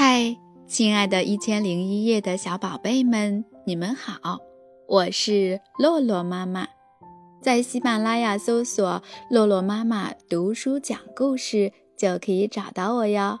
[0.00, 4.38] 嗨，亲爱的《一千零一夜》的小宝贝们，你们好！
[4.86, 6.68] 我是洛洛妈妈，
[7.42, 13.40] 在喜马拉雅搜索“洛洛妈妈读书讲故事”就可以找到我哟。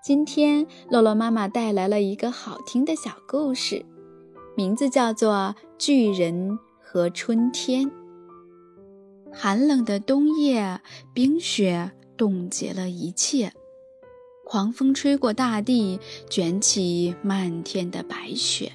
[0.00, 3.84] 今天，洛洛妈妈带来了一个好听的小故事，
[4.56, 7.86] 名字叫做《巨人和春天》。
[9.32, 10.80] 寒冷的冬夜，
[11.12, 13.52] 冰雪冻结了一切。
[14.48, 16.00] 狂风吹过大地，
[16.30, 18.72] 卷起漫天的白雪。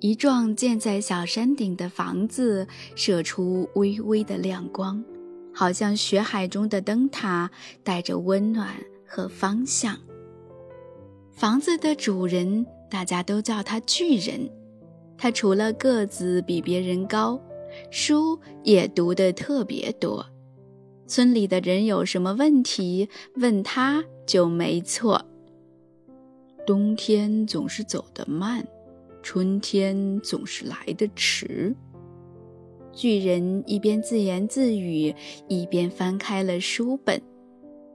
[0.00, 2.66] 一幢建在小山顶的房子
[2.96, 5.04] 射出微微的亮光，
[5.54, 7.48] 好像雪海中的灯塔，
[7.84, 8.74] 带着温暖
[9.06, 9.96] 和方向。
[11.30, 14.50] 房子的主人，大家都叫他巨人。
[15.16, 17.40] 他除了个子比别人高，
[17.92, 20.26] 书也读得特别多。
[21.10, 25.26] 村里的人有什么问题，问他就没错。
[26.64, 28.64] 冬天总是走得慢，
[29.20, 31.74] 春天总是来得迟。
[32.92, 35.12] 巨人一边自言自语，
[35.48, 37.20] 一边翻开了书本。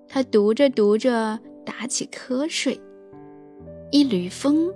[0.09, 2.77] 他读着读着，打起瞌睡。
[3.91, 4.69] 一缕风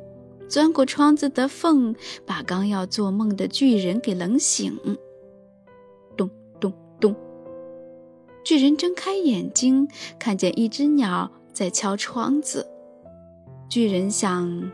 [0.47, 1.93] 钻过窗子的缝，
[2.25, 4.79] 把刚要做梦的巨人给冷醒。
[8.43, 9.87] 巨人睁开眼睛，
[10.17, 12.67] 看见一只鸟在敲窗子。
[13.69, 14.71] 巨人想，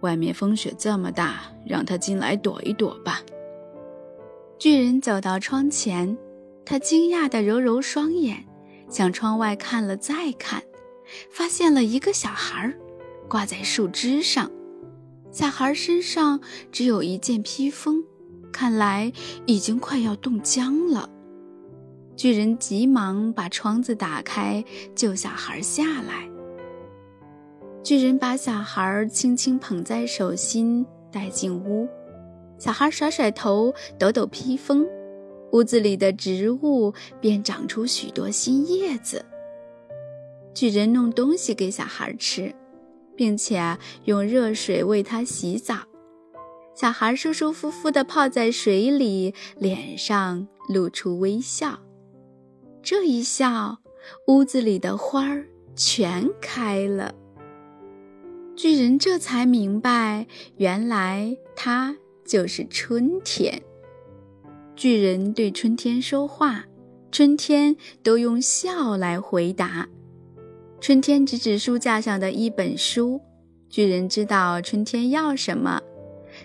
[0.00, 3.20] 外面风雪这么大，让它进来躲一躲吧。
[4.58, 6.16] 巨人走到窗前，
[6.64, 8.44] 他惊讶地揉揉双眼，
[8.88, 10.62] 向窗外看了再看，
[11.30, 12.72] 发现了一个小孩，
[13.28, 14.50] 挂在树枝上。
[15.32, 16.40] 小孩身上
[16.70, 18.04] 只有一件披风，
[18.52, 19.12] 看来
[19.46, 21.10] 已经快要冻僵了。
[22.16, 24.64] 巨人急忙把窗子打开，
[24.94, 26.26] 救小孩下来。
[27.82, 31.86] 巨人把小孩轻轻捧在手心，带进屋。
[32.58, 34.86] 小孩甩甩头，抖抖披风，
[35.52, 39.22] 屋子里的植物便长出许多新叶子。
[40.54, 42.54] 巨人弄东西给小孩吃，
[43.14, 45.80] 并且用热水为他洗澡。
[46.74, 51.78] 小孩舒舒服服地泡在水里，脸上露出微笑。
[52.86, 53.78] 这一笑，
[54.28, 57.12] 屋子里的花儿全开了。
[58.54, 63.60] 巨人这才明白，原来他就是春天。
[64.76, 66.64] 巨人对春天说话，
[67.10, 69.88] 春天都用笑来回答。
[70.80, 73.20] 春天指指书架上的一本书，
[73.68, 75.82] 巨人知道春天要什么，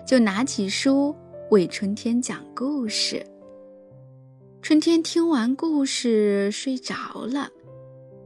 [0.07, 1.15] 就拿起书
[1.51, 3.23] 为春天讲故事。
[4.61, 6.93] 春天听完故事睡着
[7.25, 7.49] 了，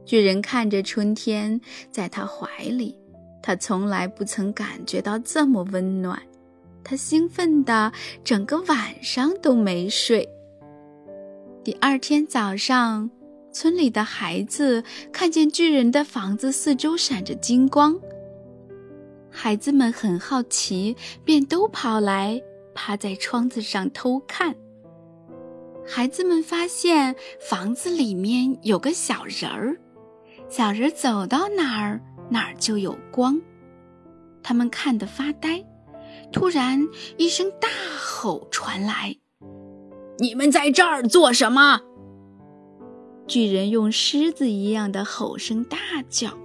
[0.04, 1.58] 巨人看着春天
[1.90, 2.94] 在他怀里，
[3.42, 6.20] 他从来不曾感觉到这么温暖，
[6.84, 7.90] 他兴奋的
[8.22, 10.28] 整个晚上都没睡。
[11.64, 13.10] 第二天早上，
[13.50, 17.98] 村里的孩子看见巨人的房子四周闪着金光，
[19.30, 20.94] 孩子们很好奇，
[21.24, 22.38] 便都跑来
[22.74, 24.54] 趴在窗子上偷看。
[25.88, 29.76] 孩子们发现房子里面有个小人儿，
[30.48, 33.40] 小人走到哪儿哪儿就有光。
[34.42, 35.64] 他们看得发呆。
[36.32, 39.16] 突然，一声大吼传来
[40.18, 41.80] ：“你们在这儿做什么？”
[43.28, 46.36] 巨人用狮子一样的吼声大叫：“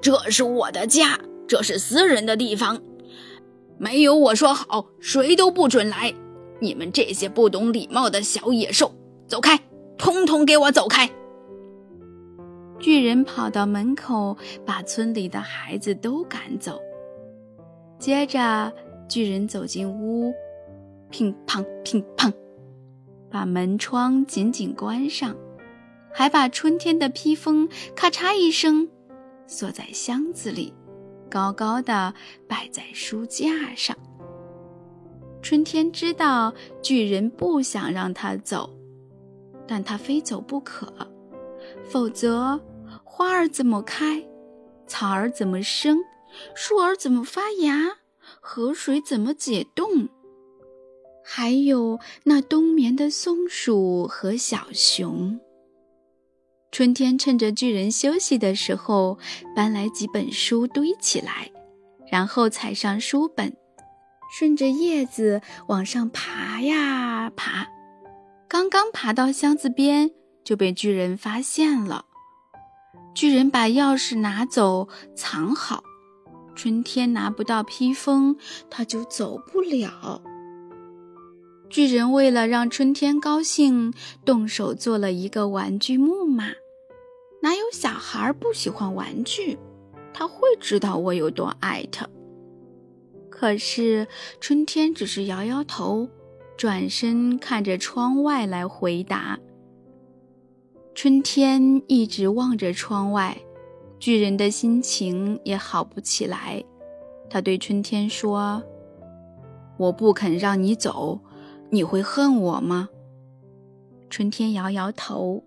[0.00, 2.80] 这是我的家，这是私人的地方，
[3.78, 6.14] 没有我说好，谁都不准来。”
[6.62, 8.94] 你们这些不懂礼貌的小野兽，
[9.26, 9.58] 走开！
[9.98, 11.10] 通通给我走开！
[12.78, 16.80] 巨人跑到门口，把村里的孩子都赶走。
[17.98, 18.72] 接着，
[19.08, 20.32] 巨人走进屋，
[21.10, 22.32] 乒乓乒乓，
[23.28, 25.34] 把门窗紧紧关上，
[26.12, 28.88] 还把春天的披风咔嚓一声
[29.48, 30.72] 锁在箱子里，
[31.28, 32.14] 高高的
[32.46, 33.96] 摆在书架上。
[35.42, 38.70] 春天知道巨人不想让他走，
[39.66, 40.90] 但他非走不可，
[41.84, 42.58] 否则
[43.02, 44.24] 花儿怎么开，
[44.86, 45.98] 草儿怎么生，
[46.54, 47.98] 树儿怎么发芽，
[48.40, 50.08] 河水怎么解冻，
[51.24, 55.40] 还有那冬眠的松鼠和小熊。
[56.70, 59.18] 春天趁着巨人休息的时候，
[59.54, 61.50] 搬来几本书堆起来，
[62.10, 63.54] 然后踩上书本。
[64.32, 67.66] 顺着叶子往上爬呀爬，
[68.48, 70.10] 刚刚爬到箱子边，
[70.42, 72.06] 就被巨人发现了。
[73.14, 75.84] 巨人把钥匙拿走，藏好。
[76.54, 78.38] 春天拿不到披风，
[78.70, 80.22] 他就走不了。
[81.68, 83.92] 巨人为了让春天高兴，
[84.24, 86.46] 动手做了一个玩具木马。
[87.42, 89.58] 哪有小孩不喜欢玩具？
[90.14, 92.08] 他会知道我有多爱他。
[93.42, 94.06] 可是
[94.38, 96.08] 春天只是摇摇头，
[96.56, 99.36] 转身看着窗外来回答。
[100.94, 103.36] 春天一直望着窗外，
[103.98, 106.62] 巨人的心情也好不起来。
[107.28, 108.62] 他对春天说
[109.76, 111.18] ：“我不肯让你走，
[111.68, 112.90] 你会恨我吗？”
[114.08, 115.42] 春天摇摇头。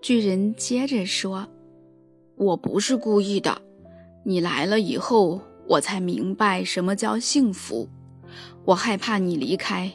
[0.00, 1.48] 巨人接着说
[2.38, 3.60] ：“我不是故意的，
[4.22, 7.88] 你来了以后，我才明白什么叫幸福。
[8.64, 9.92] 我害怕你离开，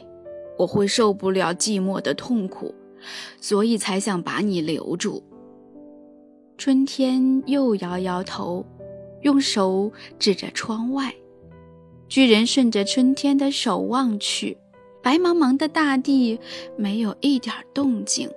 [0.58, 2.74] 我会受不了寂寞的痛苦。”
[3.40, 5.24] 所以才想把你留住。
[6.56, 8.64] 春天又摇摇头，
[9.22, 9.90] 用手
[10.20, 11.12] 指着窗外。
[12.08, 14.56] 巨人顺着春天的手望去，
[15.02, 16.38] 白茫茫的大地
[16.76, 18.30] 没有一点动静。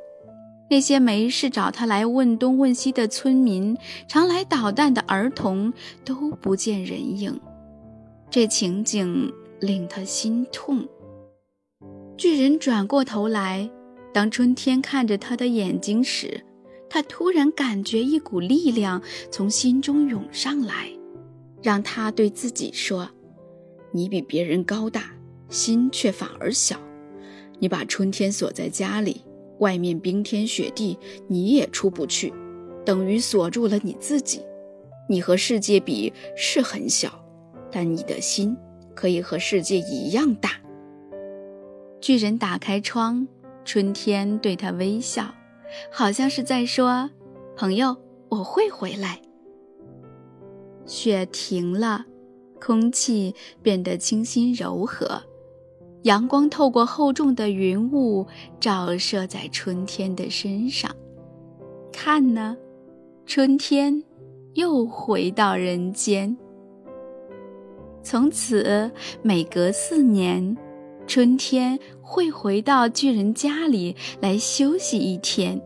[0.69, 3.77] 那些没事找他来问东问西的村民，
[4.07, 5.71] 常来捣蛋的儿童
[6.03, 7.39] 都不见人影。
[8.29, 10.88] 这情景令他心痛。
[12.17, 13.69] 巨人转过头来。
[14.13, 16.41] 当春天看着他的眼睛时，
[16.89, 20.89] 他突然感觉一股力量从心中涌上来，
[21.62, 23.09] 让他对自己说
[23.91, 25.12] ：“你比别人高大，
[25.50, 26.79] 心却反而小。
[27.59, 29.21] 你把春天锁在家里，
[29.60, 30.98] 外面冰天雪地，
[31.28, 32.34] 你也出不去，
[32.86, 34.42] 等于锁住了你自己。
[35.07, 37.24] 你和世界比是很小，
[37.72, 38.56] 但你的心
[38.96, 40.52] 可以和世界一样大。”
[42.02, 43.28] 巨人打开窗。
[43.68, 45.34] 春天对他微笑，
[45.92, 47.10] 好像是在说
[47.58, 47.98] ：“朋友，
[48.30, 49.19] 我会回来。”
[50.86, 52.06] 雪停了，
[52.62, 55.24] 空气变得清新柔和，
[56.06, 58.25] 阳光透过厚重的云雾
[58.60, 60.96] 照射在春天的身上。
[61.92, 62.56] 看呢，
[63.25, 64.04] 春天
[64.54, 66.38] 又回到人间。
[68.04, 68.92] 从此，
[69.22, 70.56] 每隔四年。
[71.07, 75.60] 春天会回到巨人家里来休息一天。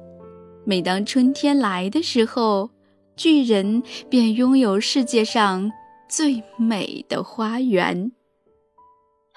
[0.66, 2.70] 每当春天来的时候，
[3.16, 5.72] 巨人便拥有世界上
[6.10, 8.12] 最美的花园。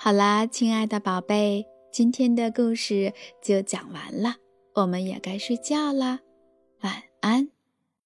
[0.04, 4.34] 好啦，亲爱的宝贝，今天的故事就讲完了，
[4.74, 6.18] 我们也该睡觉啦，
[6.80, 7.48] 晚安。